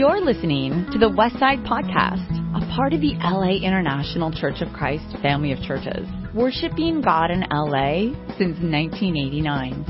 [0.00, 5.04] You're listening to the Westside Podcast, a part of the LA International Church of Christ
[5.20, 9.84] family of churches, worshiping God in LA since 1989.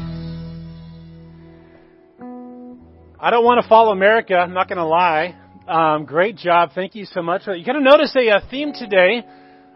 [3.21, 4.35] I don't want to follow America.
[4.35, 5.37] I'm not going to lie.
[5.69, 6.71] Um, great job.
[6.75, 7.43] Thank you so much.
[7.47, 9.25] You're going to notice a, a theme today.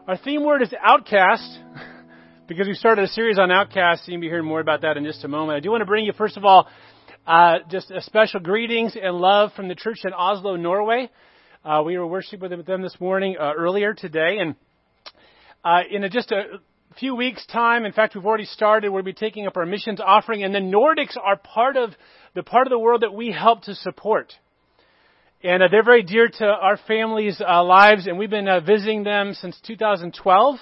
[0.08, 1.60] Our theme word is outcast
[2.48, 4.08] because we started a series on outcasts.
[4.08, 5.58] You'll be hearing more about that in just a moment.
[5.58, 6.66] I do want to bring you, first of all,
[7.26, 11.10] uh, just a special greetings and love from the church in Oslo, Norway.
[11.64, 14.54] Uh, we were worshiping with them this morning uh, earlier today, and
[15.64, 16.60] uh, in a, just a
[16.98, 18.90] few weeks' time, in fact, we've already started.
[18.90, 21.94] We'll be taking up our missions offering, and the Nordics are part of
[22.34, 24.34] the part of the world that we help to support.
[25.42, 29.32] And uh, they're very dear to our families' uh, lives, and we've been visiting them
[29.32, 30.56] since 2012.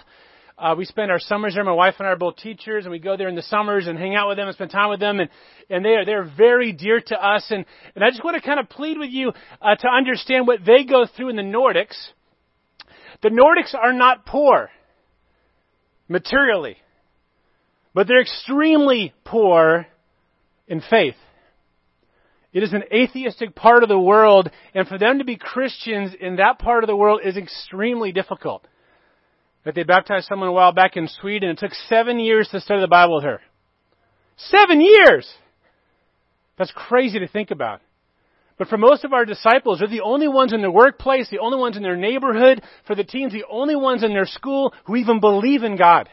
[0.63, 1.65] Uh, we spend our summers there.
[1.65, 3.99] My wife and I are both teachers, and we go there in the summers and
[3.99, 5.19] hang out with them and spend time with them.
[5.19, 5.29] And,
[5.69, 7.45] and they are they're very dear to us.
[7.51, 7.67] And,
[7.97, 10.85] and I just want to kind of plead with you uh, to understand what they
[10.85, 11.97] go through in the Nordics.
[13.23, 14.71] The Nordics are not poor
[16.07, 16.77] materially,
[17.93, 19.89] but they're extremely poor
[20.69, 21.17] in faith.
[22.53, 26.37] It is an atheistic part of the world, and for them to be Christians in
[26.37, 28.65] that part of the world is extremely difficult
[29.65, 31.51] that they baptized someone a while back in Sweden.
[31.51, 33.41] It took seven years to study the Bible with her.
[34.37, 35.33] Seven years!
[36.59, 37.81] That's crazy to think about.
[38.59, 41.59] But for most of our disciples, they're the only ones in their workplace, the only
[41.59, 45.21] ones in their neighborhood, for the teens, the only ones in their school who even
[45.21, 46.09] believe in God.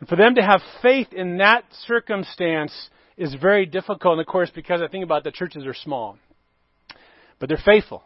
[0.00, 2.72] And for them to have faith in that circumstance
[3.16, 6.18] is very difficult, and of course, because I think about the churches are small.
[7.38, 8.02] But they're faithful.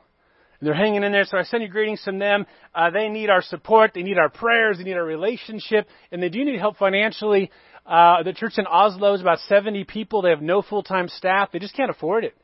[0.60, 2.46] And they're hanging in there, so I send you greetings from them.
[2.74, 6.28] Uh, they need our support, they need our prayers, they need our relationship, and they
[6.28, 7.50] do need help financially.
[7.84, 10.22] Uh, the church in Oslo is about 70 people.
[10.22, 11.50] They have no full-time staff.
[11.52, 12.34] They just can't afford it.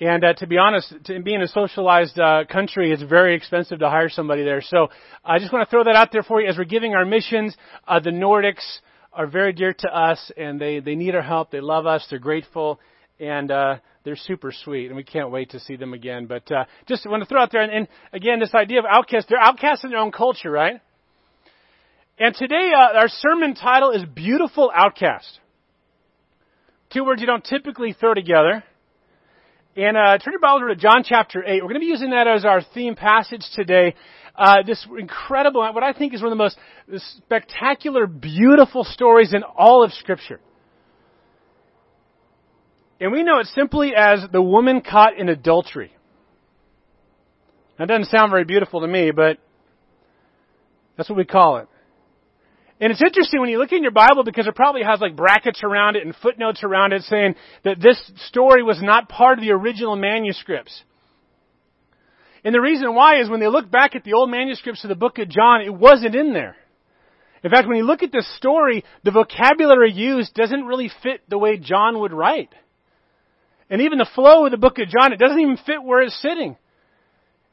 [0.00, 3.90] And uh, to be honest, to being a socialized uh, country, it's very expensive to
[3.90, 4.62] hire somebody there.
[4.62, 4.88] So
[5.24, 7.56] I just want to throw that out there for you as we're giving our missions.
[7.86, 8.64] Uh, the Nordics
[9.12, 11.50] are very dear to us, and they they need our help.
[11.50, 12.06] They love us.
[12.08, 12.80] They're grateful,
[13.20, 16.26] and uh, they're super sweet, and we can't wait to see them again.
[16.26, 19.28] But uh, just want to throw out there, and, and again, this idea of outcasts,
[19.28, 20.80] they're outcasts in their own culture, right?
[22.18, 25.40] And today, uh, our sermon title is Beautiful Outcast.
[26.92, 28.62] Two words you don't typically throw together.
[29.74, 31.62] And uh, turn your Bible to John chapter 8.
[31.62, 33.94] We're going to be using that as our theme passage today.
[34.36, 36.58] Uh, this incredible, what I think is one of the most
[37.24, 40.40] spectacular, beautiful stories in all of Scripture.
[43.02, 45.90] And we know it simply as the woman caught in adultery.
[47.76, 49.38] That doesn't sound very beautiful to me, but
[50.96, 51.68] that's what we call it.
[52.80, 55.62] And it's interesting when you look in your Bible because it probably has like brackets
[55.64, 59.50] around it and footnotes around it saying that this story was not part of the
[59.50, 60.84] original manuscripts.
[62.44, 64.94] And the reason why is when they look back at the old manuscripts of the
[64.94, 66.54] book of John, it wasn't in there.
[67.42, 71.38] In fact, when you look at this story, the vocabulary used doesn't really fit the
[71.38, 72.50] way John would write.
[73.72, 76.20] And even the flow of the book of John, it doesn't even fit where it's
[76.20, 76.56] sitting.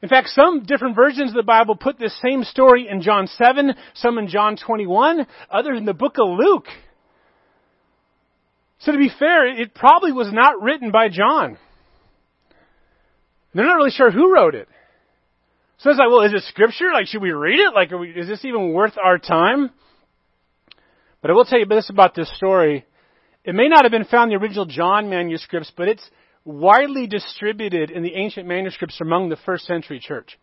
[0.02, 3.72] In fact, some different versions of the Bible put this same story in John 7,
[3.94, 6.66] some in John 21, others in the book of Luke.
[8.80, 11.56] So to be fair, it probably was not written by John.
[13.54, 14.68] They're not really sure who wrote it.
[15.78, 16.92] So it's like, well, is it scripture?
[16.92, 17.72] Like, should we read it?
[17.74, 19.70] Like, we, is this even worth our time?
[21.22, 22.84] But I will tell you this about this story.
[23.44, 26.08] It may not have been found in the original John manuscripts, but it's
[26.44, 30.38] widely distributed in the ancient manuscripts among the first century church.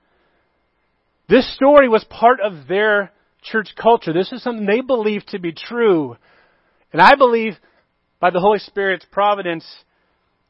[1.29, 4.13] This story was part of their church culture.
[4.13, 6.15] This is something they believed to be true.
[6.93, 7.53] And I believe,
[8.19, 9.65] by the Holy Spirit's providence,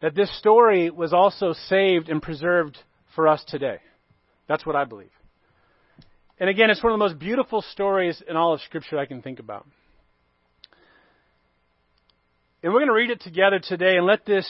[0.02, 2.78] that this story was also saved and preserved
[3.16, 3.80] for us today.
[4.48, 5.10] That's what I believe.
[6.40, 9.22] And again, it's one of the most beautiful stories in all of Scripture I can
[9.22, 9.66] think about.
[12.64, 14.48] And we're going to read it together today and let this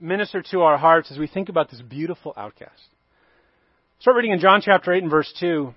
[0.00, 2.82] minister to our hearts as we think about this beautiful outcast.
[4.00, 5.72] Start reading in John chapter 8 and verse 2.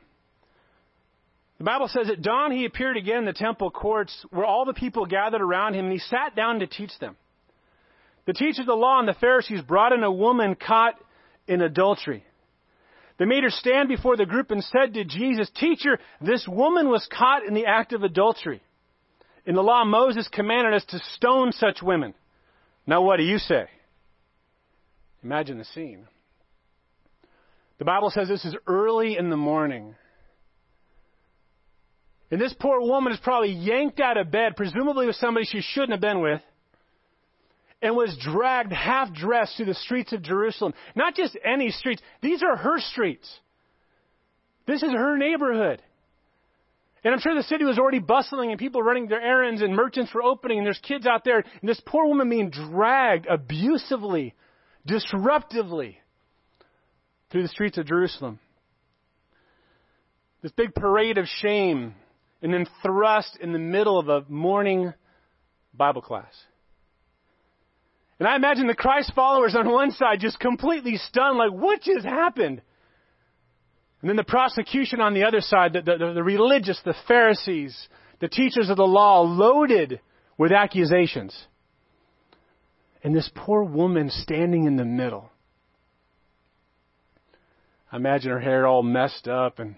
[1.60, 4.74] The Bible says, At dawn he appeared again in the temple courts where all the
[4.74, 7.16] people gathered around him, and he sat down to teach them.
[8.25, 10.96] The teachers of the law and the Pharisees brought in a woman caught
[11.48, 12.24] in adultery.
[13.19, 17.07] They made her stand before the group and said to Jesus, Teacher, this woman was
[17.16, 18.64] caught in the act of adultery.
[19.46, 22.14] In the law, Moses commanded us to stone such women.
[22.86, 23.66] Now, what do you say?
[25.24, 26.08] Imagine the scene.
[27.80, 29.96] The Bible says this is early in the morning.
[32.30, 35.92] And this poor woman is probably yanked out of bed, presumably with somebody she shouldn't
[35.92, 36.42] have been with.
[37.82, 40.74] and was dragged half dressed through the streets of Jerusalem.
[40.96, 43.28] Not just any streets, these are her streets.
[44.68, 45.82] This is her neighborhood.
[47.03, 50.13] And I'm sure the city was already bustling and people running their errands and merchants
[50.13, 54.36] were opening and there's kids out there and this poor woman being dragged abusively,
[54.88, 55.95] disruptively
[57.31, 58.39] through the streets of Jerusalem.
[60.44, 61.95] This big parade of shame
[62.42, 64.94] and then thrust in the middle of a morning
[65.74, 66.33] Bible class.
[68.19, 72.06] And I imagine the Christ followers on one side just completely stunned, like, what just
[72.06, 72.62] happened?
[74.01, 77.88] And then the prosecution on the other side, the, the, the religious, the Pharisees,
[78.19, 80.01] the teachers of the law, loaded
[80.38, 81.38] with accusations.
[83.03, 85.30] And this poor woman standing in the middle.
[87.92, 89.75] I imagine her hair all messed up and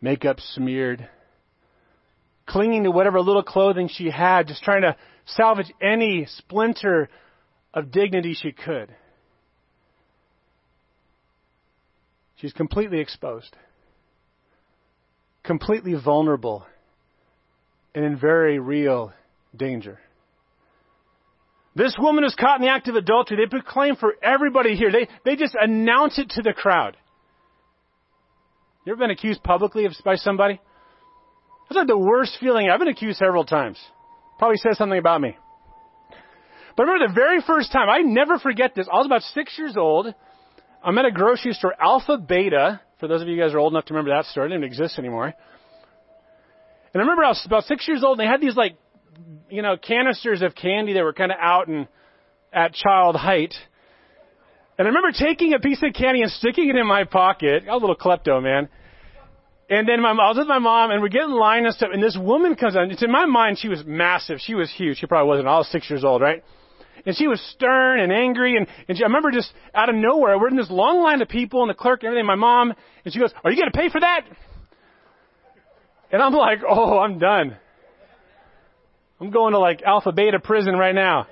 [0.00, 1.08] makeup smeared,
[2.46, 7.08] clinging to whatever little clothing she had, just trying to salvage any splinter
[7.72, 8.94] of dignity she could.
[12.44, 13.56] She's completely exposed,
[15.44, 16.66] completely vulnerable,
[17.94, 19.14] and in very real
[19.56, 19.98] danger.
[21.74, 23.38] This woman is caught in the act of adultery.
[23.38, 24.92] They proclaim for everybody here.
[24.92, 26.98] They, they just announce it to the crowd.
[28.84, 30.60] You ever been accused publicly of, by somebody?
[31.70, 32.68] That's like the worst feeling.
[32.68, 33.78] I've been accused several times.
[34.38, 35.34] Probably says something about me.
[36.76, 38.86] But I remember the very first time, I never forget this.
[38.92, 40.14] I was about six years old.
[40.84, 42.80] I'm at a grocery store, Alpha Beta.
[43.00, 44.64] For those of you guys who are old enough to remember that store, it didn't
[44.64, 45.26] exist anymore.
[45.26, 45.34] And
[46.94, 48.76] I remember I was about six years old, and they had these like,
[49.48, 51.88] you know, canisters of candy that were kind of out and
[52.52, 53.54] at child height.
[54.78, 57.64] And I remember taking a piece of candy and sticking it in my pocket.
[57.66, 58.68] I was a little klepto, man.
[59.70, 61.88] And then my, I was with my mom, and we're getting in line and stuff,
[61.92, 62.90] and this woman comes on.
[62.90, 64.38] It's in my mind, she was massive.
[64.40, 64.98] She was huge.
[64.98, 65.48] She probably wasn't.
[65.48, 66.44] I was six years old, right?
[67.06, 70.38] And she was stern and angry, and, and she, I remember just out of nowhere,
[70.38, 72.72] we're in this long line of people, and the clerk and everything, my mom,
[73.04, 74.22] and she goes, are you going to pay for that?
[76.10, 77.56] And I'm like, oh, I'm done.
[79.20, 81.26] I'm going to like Alpha Beta prison right now.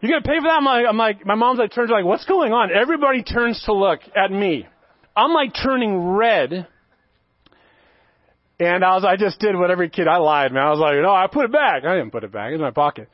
[0.00, 0.58] You gonna pay for that?
[0.58, 2.68] I'm like, I'm like, my mom's like turns like, what's going on?
[2.70, 4.66] Everybody turns to look at me.
[5.16, 6.66] I'm like turning red.
[8.60, 10.62] And I was, I just did what every kid, I lied, man.
[10.62, 11.84] I was like, no, I put it back.
[11.84, 12.52] I didn't put it back.
[12.52, 13.08] It's in my pocket.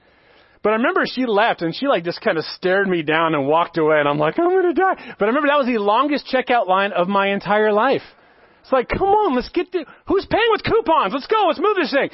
[0.63, 3.47] But I remember she left and she like just kind of stared me down and
[3.47, 5.15] walked away and I'm like, I'm gonna die.
[5.19, 8.03] But I remember that was the longest checkout line of my entire life.
[8.63, 11.13] It's like, come on, let's get to, who's paying with coupons?
[11.13, 12.11] Let's go, let's move this thing.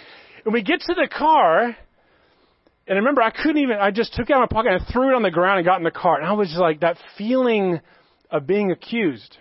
[0.47, 1.77] And we get to the car
[2.89, 4.87] and I remember I couldn't even, I just took it out of my pocket and
[4.91, 6.17] threw it on the ground and got in the car.
[6.17, 7.81] And I was just like, that feeling
[8.31, 9.37] of being accused,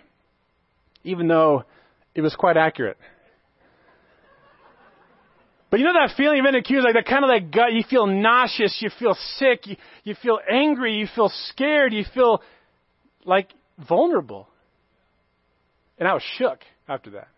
[1.02, 1.64] even though
[2.14, 2.98] it was quite accurate.
[5.70, 7.82] But you know that feeling of being accused, like that kind of like gut, you
[7.88, 12.42] feel nauseous, you feel sick, you, you feel angry, you feel scared, you feel
[13.24, 13.50] like
[13.86, 14.48] vulnerable.
[15.98, 17.28] And I was shook after that.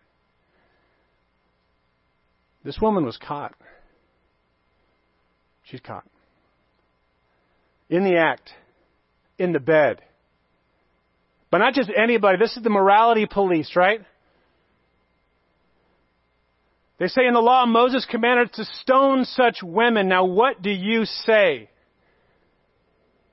[2.63, 3.53] This woman was caught.
[5.63, 6.05] She's caught.
[7.89, 8.51] In the act.
[9.37, 10.01] In the bed.
[11.49, 12.37] But not just anybody.
[12.37, 14.01] This is the morality police, right?
[17.01, 20.07] They say in the law, Moses commanded to stone such women.
[20.07, 21.67] Now what do you say?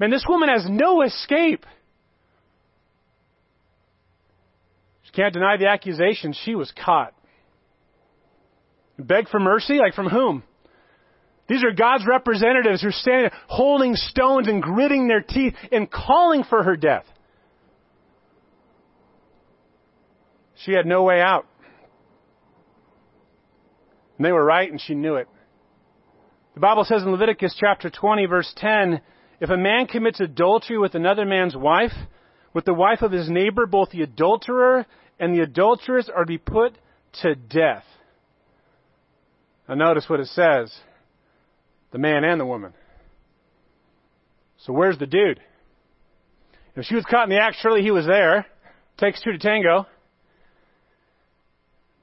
[0.01, 1.67] Man, this woman has no escape.
[5.03, 6.33] She can't deny the accusation.
[6.33, 7.13] She was caught.
[8.99, 9.75] Beg for mercy?
[9.75, 10.45] Like from whom?
[11.47, 16.43] These are God's representatives who are standing holding stones and gritting their teeth and calling
[16.43, 17.05] for her death.
[20.65, 21.45] She had no way out.
[24.19, 25.29] And they were right and she knew it.
[26.55, 29.01] The Bible says in Leviticus chapter 20 verse 10,
[29.41, 31.93] if a man commits adultery with another man's wife,
[32.53, 34.85] with the wife of his neighbor, both the adulterer
[35.21, 36.77] and the adulteress are to be put
[37.23, 37.85] to death.
[39.69, 40.77] Now notice what it says
[41.93, 42.75] the man and the woman.
[44.59, 45.41] So where's the dude?
[46.75, 48.47] If she was caught in the act, surely he was there.
[48.99, 49.87] Takes two to tango.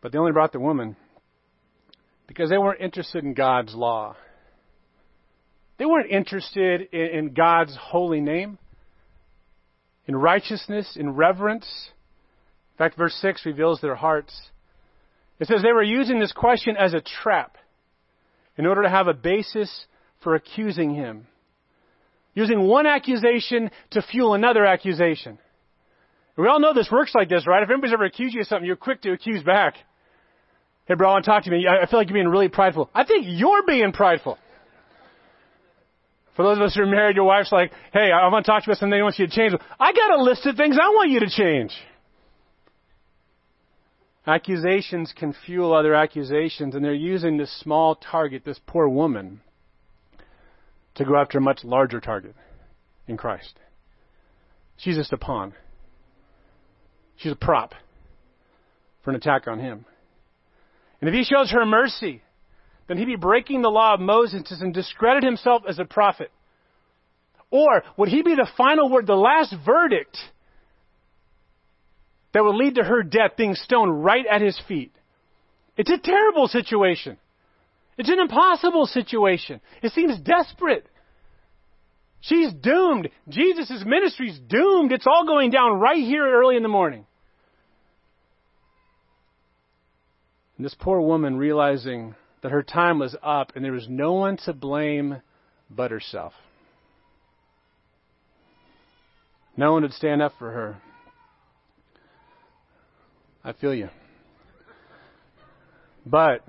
[0.02, 0.96] But they only brought the woman
[2.28, 4.16] because they weren't interested in God's law.
[5.78, 8.58] They weren't interested in, in God's holy name,
[10.08, 11.66] in righteousness, in reverence.
[12.74, 14.50] In fact, verse 6 reveals their hearts.
[15.40, 17.58] It says they were using this question as a trap
[18.58, 19.86] in order to have a basis
[20.24, 21.28] for accusing him.
[22.34, 25.40] Using one accusation to fuel another accusation.
[26.38, 27.64] We all know this works like this, right?
[27.64, 29.76] If anybody's ever accused you of something, you're quick to accuse back.
[30.86, 31.68] Hey, bro, I want to talk to you.
[31.68, 32.90] I feel like you're being really prideful.
[32.94, 34.38] I think you're being prideful.
[36.36, 38.64] For those of us who are married, your wife's like, hey, I want to talk
[38.64, 39.54] to you about something I want you to change.
[39.80, 41.72] I got a list of things I want you to change.
[44.28, 49.42] Accusations can fuel other accusations, and they're using this small target, this poor woman,
[50.96, 52.36] to go after a much larger target
[53.08, 53.58] in Christ.
[54.78, 55.54] She's just a pawn.
[57.18, 57.74] She's a prop
[59.04, 59.86] for an attack on him.
[61.02, 62.22] And if he shows her mercy,
[62.88, 66.32] then he'd be breaking the law of Moses and discredit himself as a prophet.
[67.52, 70.18] Or would he be the final word, the last verdict
[72.34, 74.92] that would lead to her death being stoned right at his feet?
[75.78, 77.18] It's a terrible situation.
[77.98, 79.62] It's an impossible situation.
[79.82, 80.86] It seems desperate.
[82.22, 83.10] She's doomed.
[83.30, 84.92] Jesus' ministry's doomed.
[84.92, 87.06] It's all going down right here early in the morning.
[90.58, 94.38] And this poor woman realizing that her time was up and there was no one
[94.46, 95.22] to blame
[95.70, 96.34] but herself.
[99.58, 100.78] No one would stand up for her.
[103.44, 103.90] I feel you.
[106.06, 106.44] But,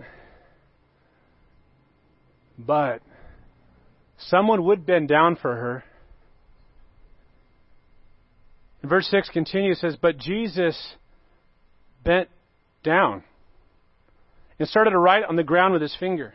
[2.59, 3.01] but,
[4.19, 5.85] someone would bend down for her.
[8.83, 10.95] Verse 6 continues, says, But Jesus
[12.05, 12.29] bent
[12.85, 13.25] down
[14.59, 16.35] and started to write on the ground with his finger.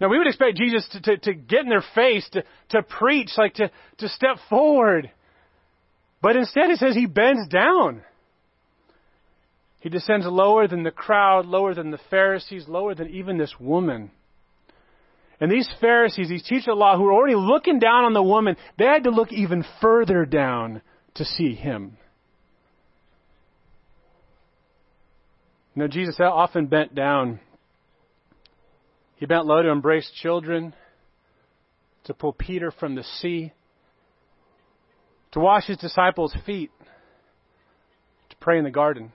[0.00, 3.30] Now, we would expect Jesus to, to, to get in their face, to, to preach,
[3.36, 5.10] like to, to step forward.
[6.20, 8.02] But instead, it says he bends down.
[9.80, 14.10] He descends lower than the crowd, lower than the Pharisees, lower than even this woman.
[15.40, 18.22] And these Pharisees, these teachers of the law, who were already looking down on the
[18.22, 20.80] woman, they had to look even further down
[21.16, 21.98] to see him.
[25.74, 27.40] You know, Jesus often bent down.
[29.16, 30.74] He bent low to embrace children,
[32.04, 33.52] to pull Peter from the sea,
[35.32, 36.70] to wash his disciples' feet,
[38.30, 39.12] to pray in the garden,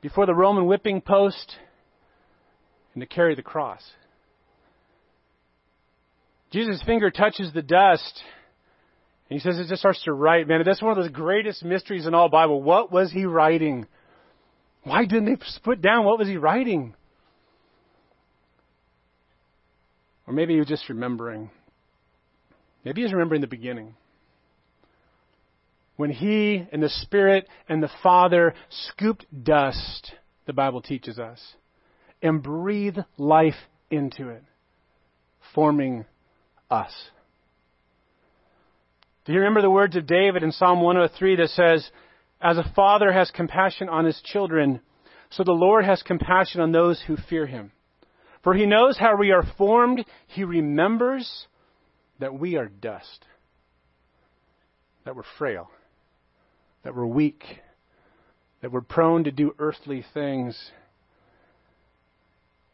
[0.00, 1.56] before the Roman whipping post,
[2.94, 3.82] and to carry the cross.
[6.50, 8.22] Jesus' finger touches the dust,
[9.28, 10.48] and he says it just starts to write.
[10.48, 12.62] Man, that's one of the greatest mysteries in all Bible.
[12.62, 13.86] What was he writing?
[14.82, 16.94] Why didn't they put down what was he writing?
[20.26, 21.50] Or maybe he was just remembering.
[22.84, 23.94] Maybe he's remembering the beginning.
[25.96, 30.12] When he and the Spirit and the Father scooped dust,
[30.46, 31.40] the Bible teaches us,
[32.22, 33.54] and breathed life
[33.90, 34.42] into it,
[35.54, 36.06] forming
[36.70, 36.92] us.
[39.24, 41.90] Do you remember the words of David in Psalm 103 that says,
[42.40, 44.80] as a father has compassion on his children,
[45.30, 47.72] so the Lord has compassion on those who fear him.
[48.42, 50.04] For he knows how we are formed.
[50.28, 51.46] He remembers
[52.18, 53.24] that we are dust,
[55.04, 55.70] that we're frail,
[56.82, 57.44] that we're weak,
[58.62, 60.58] that we're prone to do earthly things.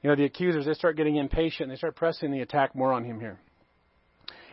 [0.02, 1.68] You know, the accusers, they start getting impatient.
[1.68, 3.40] They start pressing the attack more on him here.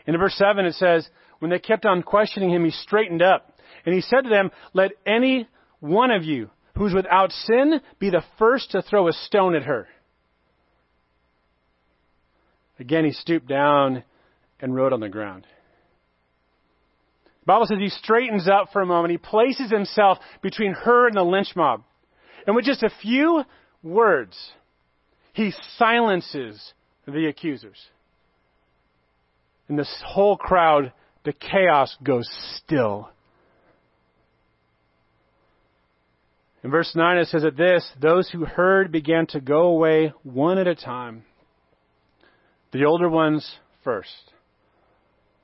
[0.07, 1.07] In verse 7, it says,
[1.39, 3.52] When they kept on questioning him, he straightened up
[3.85, 5.47] and he said to them, Let any
[5.79, 9.87] one of you who's without sin be the first to throw a stone at her.
[12.79, 14.03] Again, he stooped down
[14.59, 15.45] and wrote on the ground.
[17.41, 19.11] The Bible says he straightens up for a moment.
[19.11, 21.83] He places himself between her and the lynch mob.
[22.47, 23.43] And with just a few
[23.83, 24.37] words,
[25.33, 26.73] he silences
[27.05, 27.77] the accusers.
[29.67, 30.93] And this whole crowd,
[31.25, 33.09] the chaos goes still.
[36.63, 40.57] In verse 9 it says, At this, those who heard began to go away one
[40.57, 41.25] at a time.
[42.71, 44.31] The older ones first.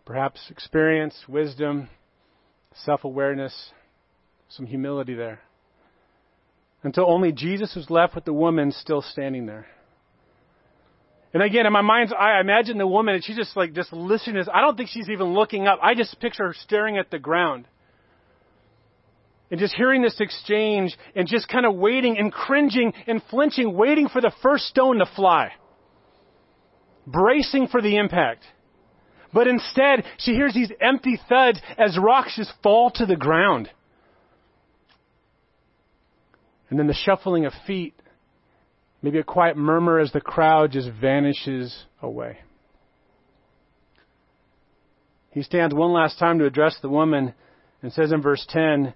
[0.06, 1.90] Perhaps experience, wisdom,
[2.86, 3.72] self awareness,
[4.48, 5.42] some humility there.
[6.82, 9.68] Until only Jesus was left with the woman still standing there.
[11.34, 13.94] And again, in my mind's eye, I imagine the woman, and she's just like, just
[13.94, 14.44] listening.
[14.52, 15.80] I don't think she's even looking up.
[15.84, 17.66] I just picture her staring at the ground
[19.52, 24.08] and just hearing this exchange and just kind of waiting and cringing and flinching, waiting
[24.08, 25.52] for the first stone to fly,
[27.08, 28.44] bracing for the impact.
[29.34, 33.70] But instead, she hears these empty thuds as rocks just fall to the ground.
[36.70, 37.96] And then the shuffling of feet,
[39.02, 42.40] maybe a quiet murmur as the crowd just vanishes away.
[45.32, 47.34] He stands one last time to address the woman
[47.82, 48.94] and says in verse 10,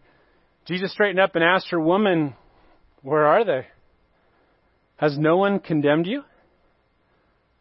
[0.65, 2.35] Jesus straightened up and asked her, Woman,
[3.01, 3.67] where are they?
[4.97, 6.23] Has no one condemned you?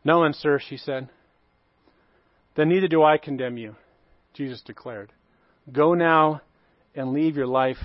[0.05, 1.09] No one, sir, she said.
[2.57, 3.77] then neither do I condemn you,
[4.35, 5.13] Jesus declared.
[5.71, 6.43] Go now
[6.95, 7.79] and leave your life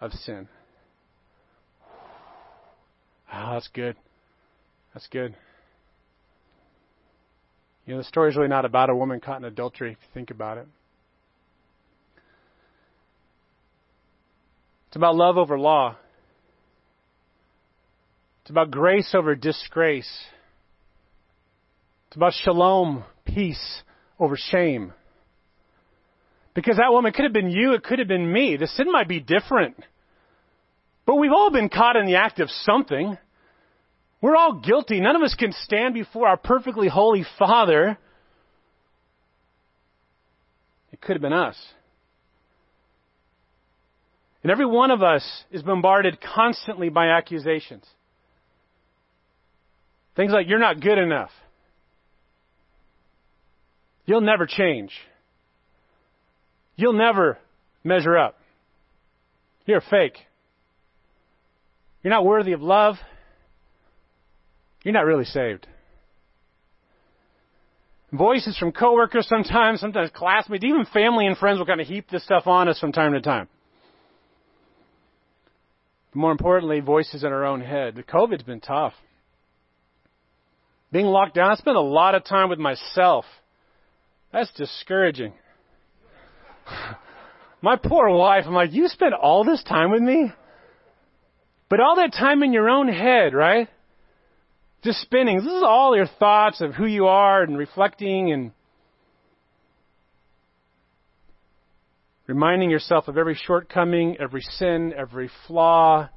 [0.00, 0.48] of sin.
[3.32, 3.96] Oh, that's good.
[4.92, 5.34] That's good.
[7.86, 10.30] You know, the story's really not about a woman caught in adultery, if you think
[10.30, 10.66] about it.
[14.92, 15.96] It's about love over law.
[18.42, 20.18] It's about grace over disgrace.
[22.08, 23.82] It's about shalom, peace
[24.20, 24.92] over shame.
[26.52, 28.58] Because that woman could have been you, it could have been me.
[28.58, 29.82] The sin might be different.
[31.06, 33.16] But we've all been caught in the act of something.
[34.20, 35.00] We're all guilty.
[35.00, 37.96] None of us can stand before our perfectly holy Father.
[40.92, 41.56] It could have been us.
[44.42, 47.86] And every one of us is bombarded constantly by accusations.
[50.16, 51.30] Things like, you're not good enough.
[54.04, 54.90] You'll never change.
[56.74, 57.38] You'll never
[57.84, 58.36] measure up.
[59.64, 60.18] You're a fake.
[62.02, 62.96] You're not worthy of love.
[64.82, 65.68] You're not really saved.
[68.10, 72.24] Voices from coworkers sometimes, sometimes classmates, even family and friends will kind of heap this
[72.24, 73.48] stuff on us from time to time.
[76.12, 77.94] But more importantly, voices in our own head.
[77.96, 78.94] The COVID's been tough.
[80.92, 83.24] Being locked down, I spent a lot of time with myself.
[84.32, 85.32] That's discouraging.
[87.62, 90.32] My poor wife, I'm like, you spent all this time with me?
[91.70, 93.68] But all that time in your own head, right?
[94.82, 95.36] Just spinning.
[95.36, 98.50] This is all your thoughts of who you are and reflecting and
[102.32, 106.08] reminding yourself of every shortcoming, every sin, every flaw,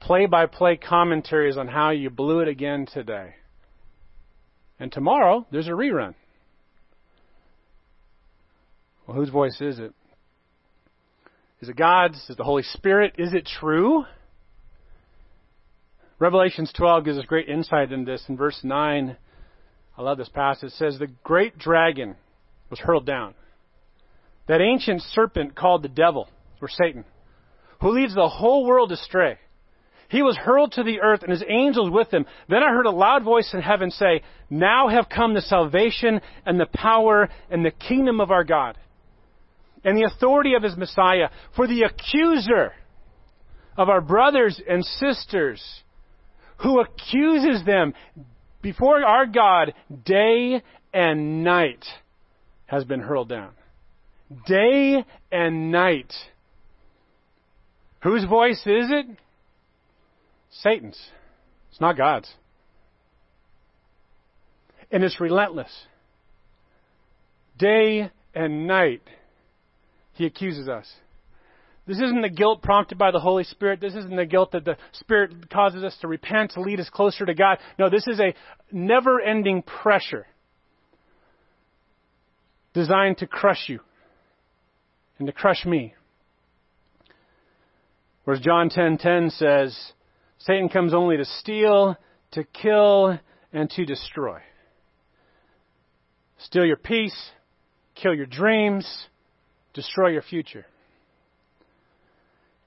[0.00, 3.36] play by play commentaries on how you blew it again today.
[4.80, 6.16] And tomorrow, there's a rerun.
[9.06, 9.94] Well, whose voice is it?
[11.60, 12.16] Is it God's?
[12.16, 13.14] Is it the Holy Spirit?
[13.16, 14.04] Is it true?
[16.18, 18.24] Revelations 12 gives us great insight in this.
[18.28, 19.16] In verse 9,
[19.96, 20.72] I love this passage.
[20.72, 22.16] It says, The great dragon
[22.70, 23.34] was hurled down.
[24.48, 26.28] That ancient serpent called the devil,
[26.60, 27.04] or Satan,
[27.80, 29.38] who leads the whole world astray.
[30.08, 32.26] He was hurled to the earth and his angels with him.
[32.48, 36.60] Then I heard a loud voice in heaven say, Now have come the salvation and
[36.60, 38.76] the power and the kingdom of our God
[39.84, 41.30] and the authority of his Messiah.
[41.56, 42.72] For the accuser
[43.76, 45.62] of our brothers and sisters
[46.58, 47.94] who accuses them
[48.60, 49.72] before our God
[50.04, 51.84] day and night
[52.66, 53.52] has been hurled down.
[54.46, 56.12] Day and night.
[58.02, 59.06] Whose voice is it?
[60.50, 60.98] Satan's.
[61.70, 62.32] It's not God's.
[64.90, 65.72] And it's relentless.
[67.58, 69.02] Day and night,
[70.14, 70.90] he accuses us.
[71.86, 73.80] This isn't the guilt prompted by the Holy Spirit.
[73.80, 77.26] This isn't the guilt that the Spirit causes us to repent, to lead us closer
[77.26, 77.58] to God.
[77.78, 78.34] No, this is a
[78.70, 80.26] never ending pressure
[82.72, 83.80] designed to crush you
[85.22, 85.94] and to crush me.
[88.24, 89.92] Whereas John 10:10 10, 10 says,
[90.38, 91.96] Satan comes only to steal,
[92.32, 93.20] to kill,
[93.52, 94.40] and to destroy.
[96.38, 97.16] Steal your peace,
[97.94, 99.06] kill your dreams,
[99.74, 100.66] destroy your future.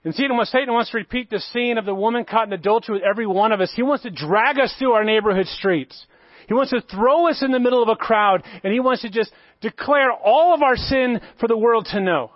[0.05, 3.03] And Satan Satan wants to repeat the scene of the woman caught in adultery with
[3.03, 3.73] every one of us.
[3.75, 6.05] He wants to drag us through our neighborhood streets.
[6.47, 9.09] He wants to throw us in the middle of a crowd, and he wants to
[9.09, 12.31] just declare all of our sin for the world to know.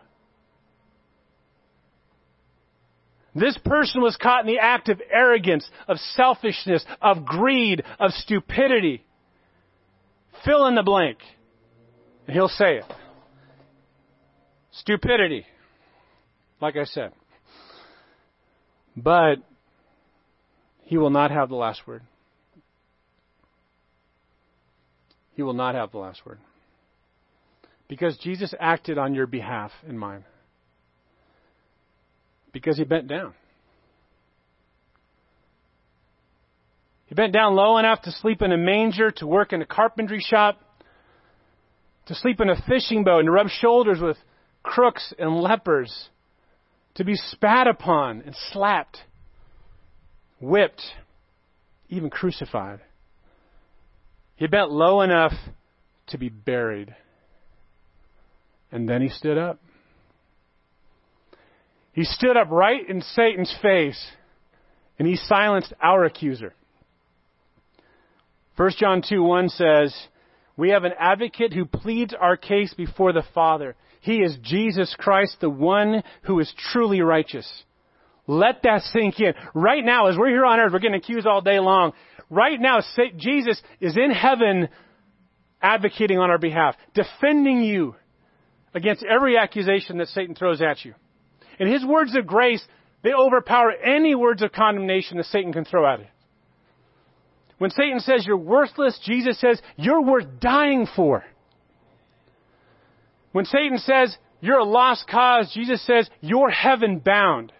[3.40, 9.04] This person was caught in the act of arrogance, of selfishness, of greed, of stupidity.
[10.44, 11.20] Fill in the blank.
[12.28, 12.86] And he'll say it.
[14.72, 15.46] Stupidity.
[16.62, 17.14] Like I said.
[18.96, 19.38] But
[20.84, 22.02] he will not have the last word.
[25.34, 26.40] He will not have the last word.
[27.88, 30.26] Because Jesus acted on your behalf and mine.
[32.52, 33.34] Because he bent down.
[37.06, 40.20] He bent down low enough to sleep in a manger, to work in a carpentry
[40.20, 40.60] shop,
[42.06, 44.18] to sleep in a fishing boat, and to rub shoulders with
[44.64, 46.10] crooks and lepers
[46.96, 48.98] to be spat upon and slapped,
[50.40, 50.82] whipped,
[51.90, 52.82] even crucified.
[54.36, 55.34] He bent low enough
[56.08, 56.96] to be buried.
[58.72, 59.60] And then he stood up.
[61.94, 64.12] He stood up right in Satan's face
[64.98, 66.54] and he silenced our accuser.
[68.58, 69.96] 1 John 2 1 says,
[70.58, 73.76] We have an advocate who pleads our case before the Father.
[74.02, 77.50] He is Jesus Christ, the one who is truly righteous.
[78.28, 79.34] Let that sink in.
[79.54, 81.94] Right now, as we're here on earth, we're getting accused all day long.
[82.30, 82.82] Right now,
[83.18, 84.70] Jesus is in heaven
[85.62, 87.96] advocating on our behalf, defending you
[88.74, 90.94] against every accusation that Satan throws at you.
[91.60, 92.64] And his words of grace,
[93.04, 96.10] they overpower any words of condemnation that Satan can throw at it.
[97.58, 101.24] When Satan says you're worthless, Jesus says you're worth dying for.
[103.34, 107.52] When Satan says you're a lost cause, Jesus says you're heaven bound.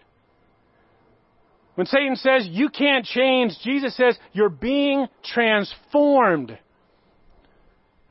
[1.74, 6.58] When Satan says you can't change, Jesus says you're being transformed.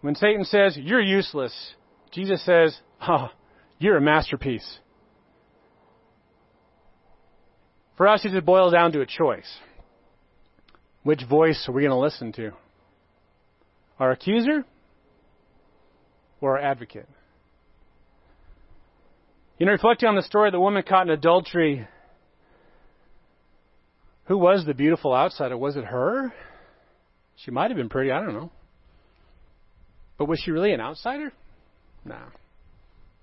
[0.02, 1.54] When Satan says you're useless,
[2.12, 3.30] Jesus says, oh,
[3.80, 4.80] you're a masterpiece.
[8.00, 9.58] For us, it just boils down to a choice.
[11.04, 12.52] Which voice are we going to listen to?
[14.00, 14.64] Our accuser
[16.40, 17.10] or our advocate?
[19.58, 21.90] You know, reflecting on the story of the woman caught in adultery,
[24.28, 25.58] who was the beautiful outsider?
[25.58, 26.34] Was it her?
[27.36, 28.50] She might have been pretty, I don't know.
[30.18, 31.34] But was she really an outsider?
[32.06, 32.20] No.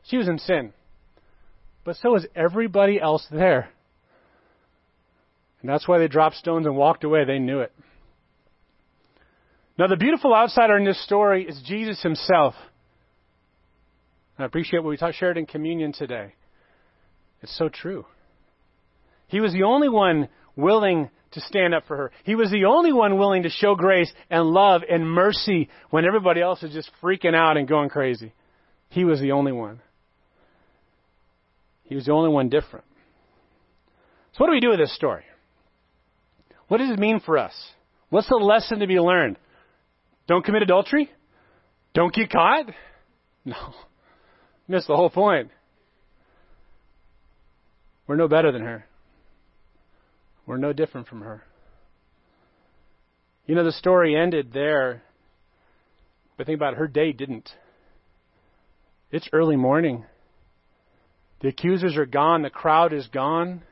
[0.05, 0.75] She was in sin.
[1.83, 3.71] But so was everybody else there.
[5.67, 7.25] And that's why they dropped stones and walked away.
[7.25, 7.73] They knew it.
[9.77, 12.55] Now, the beautiful outsider in this story is Jesus himself.
[14.39, 16.35] I appreciate what we shared in communion today.
[17.43, 18.07] It's so true.
[19.27, 22.13] He was the only one willing to stand up for her.
[22.23, 26.41] He was the only one willing to show grace and love and mercy when everybody
[26.41, 28.33] else is just freaking out and going crazy.
[28.91, 29.81] He was the only one.
[31.83, 32.85] He was the only one different.
[34.35, 35.25] So, what do we do with this story?
[36.69, 37.55] What does it mean for us?
[38.11, 39.37] What's the lesson to be learned?
[40.27, 41.11] Don't commit adultery?
[41.95, 42.67] Don't get caught?
[43.45, 43.55] No.
[44.67, 45.53] Miss the whole point.
[48.09, 48.85] We're no better than her.
[50.47, 51.45] We're no different from her.
[53.47, 55.03] You know, the story ended there,
[56.37, 57.49] but think about it, her day didn't.
[59.13, 60.05] It's early morning.
[61.41, 63.63] The accusers are gone, the crowd is gone.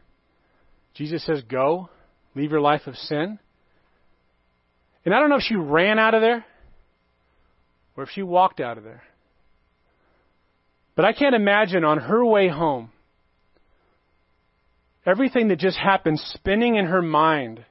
[0.94, 1.90] Jesus says, Go.
[2.34, 3.38] Leave your life of sin.
[5.04, 6.44] And I don't know if she ran out of there
[7.96, 9.02] or if she walked out of there.
[10.96, 12.90] But I can't imagine on her way home
[15.06, 17.64] everything that just happened spinning in her mind,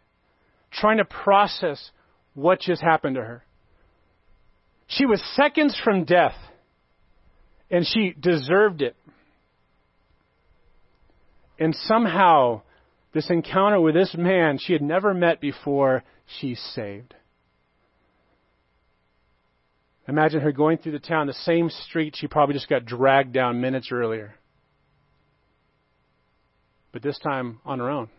[0.72, 1.92] trying to process
[2.34, 3.44] what just happened to her.
[4.88, 6.36] She was seconds from death,
[7.72, 8.96] and she deserved it.
[11.60, 12.62] And somehow,
[13.14, 16.04] this encounter with this man she had never met before,
[16.40, 17.14] she's saved.
[20.08, 23.62] Imagine her going through the town, the same street she probably just got dragged down
[23.62, 24.36] minutes earlier.
[26.92, 28.10] But this time on her own.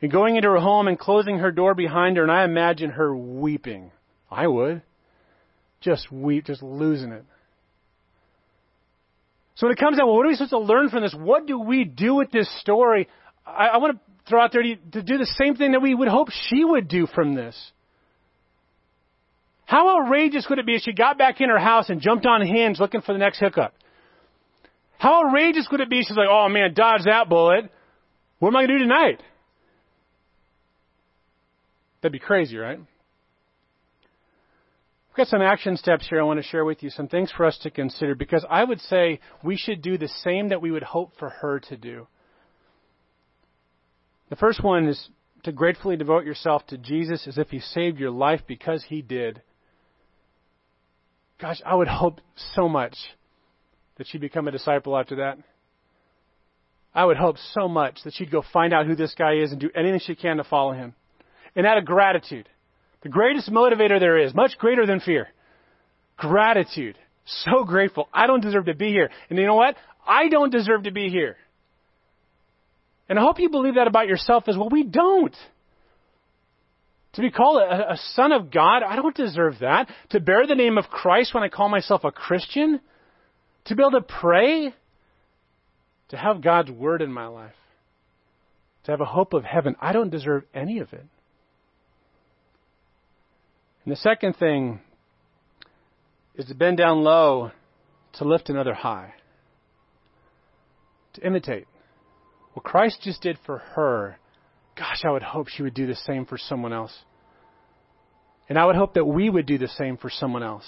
[0.00, 3.14] And going into her home and closing her door behind her, and I imagine her
[3.16, 3.90] weeping.
[4.30, 4.82] I would.
[5.80, 7.24] Just weep, just losing it.
[9.56, 11.14] So when it comes down, well, what are we supposed to learn from this?
[11.14, 13.08] What do we do with this story?
[13.46, 15.94] I, I want to throw out there to, to do the same thing that we
[15.94, 17.56] would hope she would do from this.
[19.66, 22.44] How outrageous would it be if she got back in her house and jumped on
[22.44, 23.74] Hinge looking for the next hookup?
[24.98, 26.00] How outrageous would it be?
[26.00, 27.70] If she's like, oh man, dodge that bullet.
[28.38, 29.22] What am I going to do tonight?
[32.02, 32.80] That'd be crazy, right?
[35.14, 37.46] I've got some action steps here I want to share with you, some things for
[37.46, 40.82] us to consider, because I would say we should do the same that we would
[40.82, 42.08] hope for her to do.
[44.28, 45.08] The first one is
[45.44, 49.40] to gratefully devote yourself to Jesus as if He saved your life because He did.
[51.40, 52.20] Gosh, I would hope
[52.56, 52.96] so much
[53.98, 55.38] that she'd become a disciple after that.
[56.92, 59.60] I would hope so much that she'd go find out who this guy is and
[59.60, 60.96] do anything she can to follow him.
[61.54, 62.48] And out of gratitude,
[63.04, 65.28] the greatest motivator there is, much greater than fear.
[66.16, 66.98] Gratitude.
[67.26, 68.08] So grateful.
[68.12, 69.10] I don't deserve to be here.
[69.30, 69.76] And you know what?
[70.06, 71.36] I don't deserve to be here.
[73.08, 74.70] And I hope you believe that about yourself as well.
[74.70, 75.36] We don't.
[77.14, 79.88] To be called a, a, son of God, I don't deserve that.
[80.10, 82.80] To bear the name of Christ when I call myself a Christian,
[83.66, 84.74] to be able to pray,
[86.08, 87.52] to have God's word in my life,
[88.84, 91.04] to have a hope of heaven, I don't deserve any of it.
[93.84, 94.80] And the second thing
[96.34, 97.52] is to bend down low
[98.14, 99.12] to lift another high,
[101.14, 101.66] to imitate.
[102.54, 104.16] What Christ just did for her,
[104.76, 106.96] gosh, I would hope she would do the same for someone else.
[108.48, 110.66] And I would hope that we would do the same for someone else.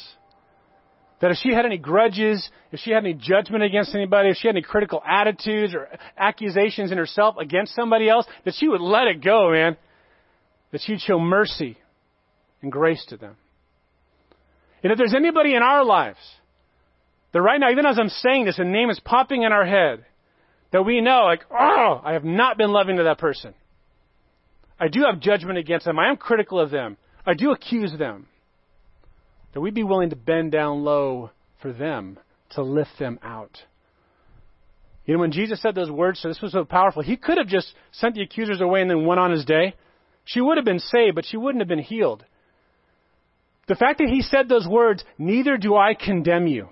[1.20, 4.48] That if she had any grudges, if she had any judgment against anybody, if she
[4.48, 9.06] had any critical attitudes or accusations in herself against somebody else, that she would let
[9.06, 9.76] it go, man.
[10.72, 11.78] That she'd show mercy
[12.62, 13.36] and grace to them.
[14.82, 16.18] And if there's anybody in our lives
[17.32, 20.04] that right now, even as I'm saying this, a name is popping in our head,
[20.72, 23.54] that we know, like, oh, I have not been loving to that person.
[24.78, 25.98] I do have judgment against them.
[25.98, 26.96] I am critical of them.
[27.24, 28.26] I do accuse them
[29.52, 31.30] that we'd be willing to bend down low
[31.62, 32.18] for them,
[32.50, 33.58] to lift them out.
[35.06, 37.46] You know, when Jesus said those words, so this was so powerful, he could have
[37.46, 39.74] just sent the accusers away and then went on his day.
[40.24, 42.24] She would have been saved, but she wouldn't have been healed.
[43.68, 46.68] The fact that he said those words, neither do I condemn you,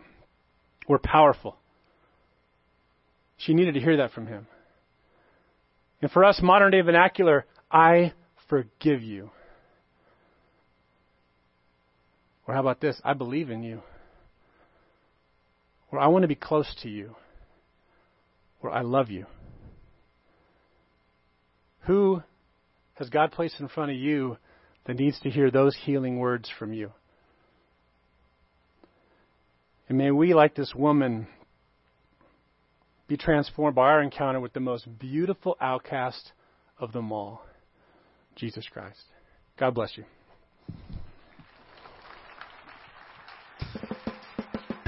[0.88, 1.56] were powerful.
[3.36, 4.46] She needed to hear that from him.
[6.00, 8.12] And for us, modern day vernacular, I
[8.48, 9.30] forgive you.
[12.46, 13.00] Or how about this?
[13.02, 13.82] I believe in you.
[15.90, 17.16] Or I want to be close to you.
[18.62, 19.26] Or I love you.
[21.86, 22.22] Who
[22.94, 24.36] has God placed in front of you
[24.86, 26.92] that needs to hear those healing words from you?
[29.88, 31.26] And may we, like this woman,
[33.06, 36.32] be transformed by our encounter with the most beautiful outcast
[36.78, 37.44] of them all,
[38.34, 39.02] Jesus Christ.
[39.58, 40.04] God bless you.